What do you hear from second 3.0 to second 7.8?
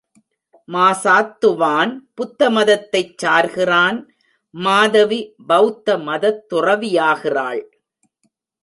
சார்கிறான் மாதவி பெளத்த மதத் துறவியாகி றாள்.